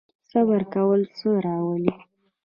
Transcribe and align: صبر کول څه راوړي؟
صبر 0.31 0.61
کول 0.73 1.01
څه 1.17 1.29
راوړي؟ 1.45 1.91